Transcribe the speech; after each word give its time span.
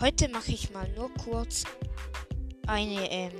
Heute 0.00 0.28
mache 0.28 0.52
ich 0.52 0.70
mal 0.70 0.88
nur 0.94 1.12
kurz 1.14 1.64
eine, 2.68 3.10
ähm, 3.10 3.32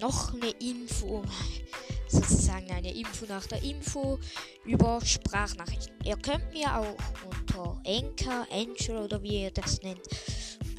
noch 0.00 0.32
eine 0.32 0.48
Info, 0.52 1.22
sozusagen 2.08 2.70
eine 2.70 2.94
Info 2.94 3.26
nach 3.26 3.44
der 3.46 3.62
Info 3.62 4.18
über 4.64 5.02
Sprachnachrichten. 5.04 5.94
Ihr 6.02 6.16
könnt 6.16 6.50
mir 6.54 6.74
auch 6.74 6.96
unter 7.28 7.78
Anchor, 7.86 8.46
Angel 8.50 9.04
oder 9.04 9.22
wie 9.22 9.42
ihr 9.42 9.50
das 9.50 9.82
nennt, 9.82 10.00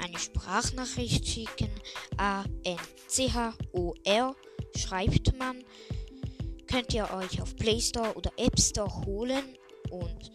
eine 0.04 0.18
Sprachnachricht 0.18 1.28
schicken. 1.28 1.70
A-N-C-H-O-R 2.18 2.76
schreibt 4.78 5.38
man. 5.38 5.64
Könnt 6.66 6.92
ihr 6.96 7.08
euch 7.14 7.40
auf 7.40 7.56
Play 7.56 7.80
Store 7.80 8.16
oder 8.16 8.32
App 8.38 8.60
Store 8.60 9.06
holen 9.06 9.56
und 9.92 10.32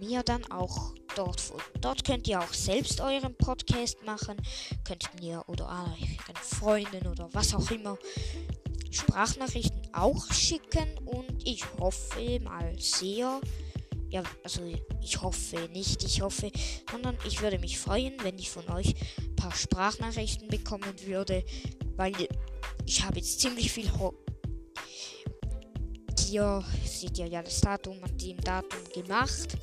mir 0.00 0.22
dann 0.22 0.50
auch 0.50 0.94
dort. 1.16 1.52
Dort 1.80 2.04
könnt 2.04 2.28
ihr 2.28 2.40
auch 2.40 2.52
selbst 2.52 3.00
euren 3.00 3.34
Podcast 3.36 4.02
machen. 4.04 4.36
Könnt 4.84 5.08
mir 5.20 5.42
oder 5.46 5.68
euren 5.68 6.36
Freunden 6.36 7.06
oder 7.06 7.28
was 7.32 7.54
auch 7.54 7.70
immer 7.70 7.98
Sprachnachrichten 8.90 9.94
auch 9.94 10.30
schicken. 10.32 10.98
Und 11.06 11.46
ich 11.46 11.64
hoffe 11.78 12.40
mal 12.40 12.78
sehr. 12.78 13.40
Ja, 14.10 14.22
also 14.44 14.60
ich 15.00 15.22
hoffe 15.22 15.68
nicht, 15.72 16.04
ich 16.04 16.20
hoffe, 16.20 16.50
sondern 16.90 17.16
ich 17.26 17.40
würde 17.40 17.58
mich 17.58 17.78
freuen, 17.78 18.12
wenn 18.22 18.38
ich 18.38 18.50
von 18.50 18.68
euch 18.70 18.94
ein 19.18 19.36
paar 19.36 19.54
Sprachnachrichten 19.54 20.48
bekommen 20.48 20.92
würde, 21.06 21.44
weil 21.96 22.12
ich 22.84 23.02
habe 23.02 23.16
jetzt 23.16 23.40
ziemlich 23.40 23.72
viel 23.72 23.90
Ho 23.98 24.14
hier 26.32 26.64
seht 26.86 27.18
ihr 27.18 27.26
ja 27.26 27.42
das 27.42 27.60
Datum 27.60 28.02
an 28.02 28.16
dem 28.16 28.40
Datum 28.40 28.80
gemacht. 28.94 29.54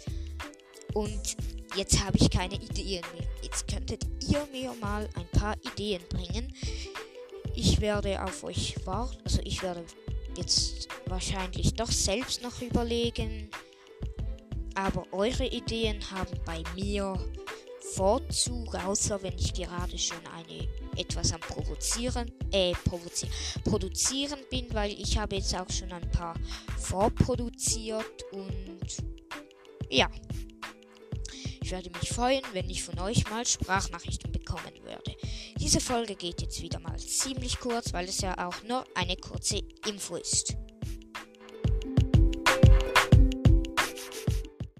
Und 0.93 1.37
jetzt 1.75 2.03
habe 2.03 2.17
ich 2.17 2.29
keine 2.29 2.55
Ideen 2.55 3.03
mehr. 3.15 3.27
Jetzt 3.41 3.67
könntet 3.67 4.05
ihr 4.27 4.45
mir 4.51 4.73
mal 4.79 5.07
ein 5.15 5.27
paar 5.39 5.55
Ideen 5.73 6.01
bringen. 6.09 6.53
Ich 7.55 7.81
werde 7.81 8.23
auf 8.23 8.43
euch 8.43 8.75
warten. 8.85 9.17
Also 9.23 9.39
ich 9.43 9.61
werde 9.61 9.83
jetzt 10.35 10.87
wahrscheinlich 11.05 11.73
doch 11.73 11.91
selbst 11.91 12.41
noch 12.41 12.61
überlegen. 12.61 13.49
Aber 14.75 15.05
eure 15.11 15.45
Ideen 15.45 15.99
haben 16.11 16.39
bei 16.45 16.63
mir 16.75 17.17
Vorzug, 17.93 18.75
außer 18.75 19.21
wenn 19.23 19.37
ich 19.37 19.53
gerade 19.53 19.97
schon 19.97 20.21
eine 20.27 20.67
etwas 20.95 21.33
am 21.33 21.39
provozieren, 21.39 22.31
äh, 22.51 22.73
provozieren, 22.85 23.33
produzieren 23.63 24.39
bin, 24.49 24.67
weil 24.73 24.91
ich 24.91 25.17
habe 25.17 25.37
jetzt 25.37 25.55
auch 25.55 25.69
schon 25.69 25.91
ein 25.91 26.09
paar 26.11 26.35
vorproduziert 26.77 28.23
und 28.31 28.97
ja. 29.89 30.09
Ich 31.69 31.75
würde 31.75 31.91
mich 31.99 32.09
freuen, 32.09 32.41
wenn 32.53 32.67
ich 32.67 32.81
von 32.81 32.97
euch 32.97 33.29
mal 33.29 33.45
Sprachnachrichten 33.45 34.31
bekommen 34.31 34.73
würde. 34.81 35.15
Diese 35.59 35.79
Folge 35.79 36.15
geht 36.15 36.41
jetzt 36.41 36.63
wieder 36.63 36.79
mal 36.79 36.97
ziemlich 36.97 37.59
kurz, 37.59 37.93
weil 37.93 38.09
es 38.09 38.21
ja 38.21 38.47
auch 38.47 38.63
nur 38.63 38.83
eine 38.95 39.15
kurze 39.15 39.61
Info 39.85 40.15
ist. 40.15 40.57